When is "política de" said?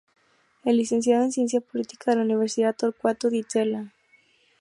1.61-2.17